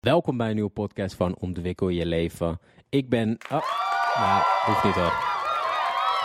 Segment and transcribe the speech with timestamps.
[0.00, 2.58] Welkom bij een nieuwe podcast van Ontwikkel je leven.
[2.88, 3.38] Ik ben.
[3.50, 3.62] Oh,
[4.16, 5.12] nou, hoeft niet hoor.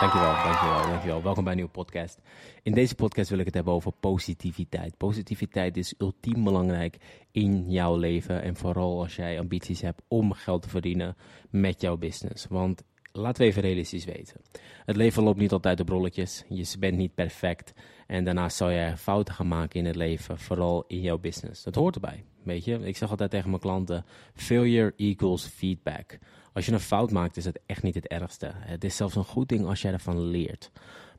[0.00, 1.22] Dankjewel, dankjewel, dankjewel.
[1.22, 2.20] Welkom bij een nieuwe podcast.
[2.62, 4.96] In deze podcast wil ik het hebben over positiviteit.
[4.96, 6.96] Positiviteit is ultiem belangrijk
[7.30, 8.42] in jouw leven.
[8.42, 11.16] En vooral als jij ambities hebt om geld te verdienen
[11.50, 12.46] met jouw business.
[12.46, 12.82] Want
[13.16, 14.40] laten we even realistisch weten.
[14.84, 16.44] Het leven loopt niet altijd op rolletjes.
[16.48, 17.72] Je bent niet perfect.
[18.06, 21.62] En daarnaast zou je fouten gaan maken in het leven, vooral in jouw business.
[21.62, 22.24] Dat hoort erbij.
[22.42, 26.18] Weet je, ik zeg altijd tegen mijn klanten: failure equals feedback.
[26.52, 28.50] Als je een fout maakt, is het echt niet het ergste.
[28.54, 30.70] Het is zelfs een goed ding als jij ervan leert.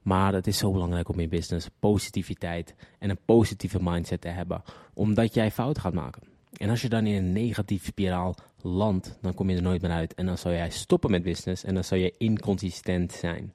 [0.02, 4.64] Maar het is zo belangrijk om in business positiviteit en een positieve mindset te hebben,
[4.94, 6.27] omdat jij fouten gaat maken.
[6.58, 9.92] En als je dan in een negatieve spiraal landt, dan kom je er nooit meer
[9.92, 10.14] uit.
[10.14, 13.54] En dan zou jij stoppen met business en dan zou je inconsistent zijn.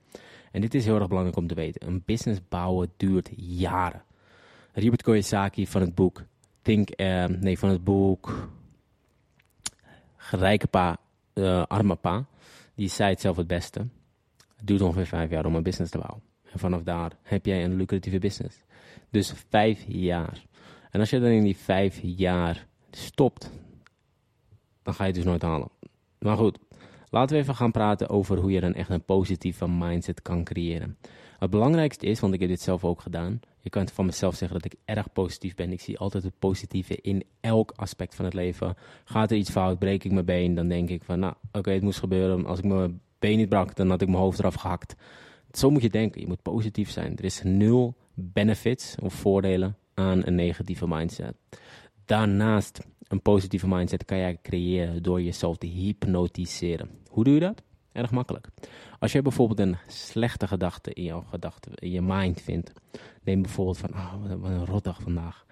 [0.53, 1.89] En dit is heel erg belangrijk om te weten.
[1.89, 4.03] Een business bouwen duurt jaren.
[4.73, 6.23] Robert Kiyosaki van het boek
[6.63, 8.51] Think, uh, nee, van het boek
[10.31, 10.97] Rijke Pa,
[11.35, 12.25] uh, Arme Pa,
[12.75, 13.79] die zei het zelf het beste.
[14.57, 16.23] Het duurt ongeveer vijf jaar om een business te bouwen.
[16.53, 18.57] En vanaf daar heb jij een lucratieve business.
[19.11, 20.43] Dus vijf jaar.
[20.91, 23.51] En als je dan in die vijf jaar stopt,
[24.83, 25.69] dan ga je het dus nooit halen.
[26.19, 26.59] Maar goed,
[27.11, 30.99] laten we even gaan praten over hoe je dan echt een positieve mindset kan creëren.
[31.39, 33.41] Het belangrijkste is, want ik heb dit zelf ook gedaan.
[33.61, 35.73] Je kan van mezelf zeggen dat ik erg positief ben.
[35.73, 38.77] Ik zie altijd het positieve in elk aspect van het leven.
[39.05, 41.83] Gaat er iets fout, breek ik mijn been, dan denk ik van, nou, oké, het
[41.83, 42.47] moest gebeuren.
[42.47, 44.95] Als ik mijn been niet brak, dan had ik mijn hoofd eraf gehakt.
[45.53, 46.21] Zo moet je denken.
[46.21, 47.17] Je moet positief zijn.
[47.17, 51.35] Er is nul benefits of voordelen aan een negatieve mindset.
[52.05, 56.91] Daarnaast, een positieve mindset kan jij creëren door jezelf te hypnotiseren.
[57.09, 57.63] Hoe doe je dat?
[57.93, 58.49] Erg makkelijk.
[58.99, 62.73] Als je bijvoorbeeld een slechte gedachte in jouw gedachte, in je mind vindt.
[63.23, 65.47] Neem bijvoorbeeld van, oh, wat een rotdag vandaag.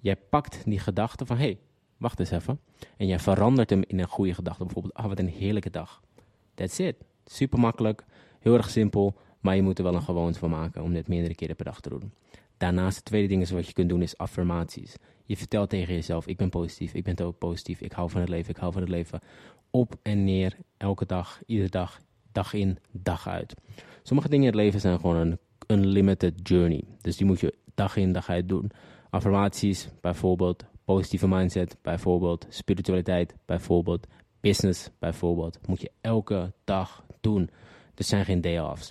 [0.00, 1.58] Jij pakt die gedachte van, hé, hey,
[1.96, 2.60] wacht eens even.
[2.96, 4.64] En jij verandert hem in een goede gedachte.
[4.64, 6.00] Bijvoorbeeld, oh, wat een heerlijke dag.
[6.54, 6.96] That's it.
[7.24, 8.04] Super makkelijk,
[8.40, 9.16] heel erg simpel.
[9.46, 11.80] Maar je moet er wel een gewoonte van maken om dit meerdere keren per dag
[11.80, 12.12] te doen.
[12.56, 14.96] Daarnaast, het tweede ding is wat je kunt doen, is affirmaties.
[15.24, 18.28] Je vertelt tegen jezelf, ik ben positief, ik ben ook positief, ik hou van het
[18.28, 19.20] leven, ik hou van het leven.
[19.70, 22.00] Op en neer, elke dag, iedere dag,
[22.32, 23.54] dag in, dag uit.
[24.02, 26.84] Sommige dingen in het leven zijn gewoon een unlimited journey.
[27.00, 28.70] Dus die moet je dag in, dag uit doen.
[29.10, 34.06] Affirmaties, bijvoorbeeld, positieve mindset, bijvoorbeeld, spiritualiteit, bijvoorbeeld,
[34.40, 37.50] business, bijvoorbeeld, moet je elke dag doen.
[37.94, 38.84] Er zijn geen day-offs.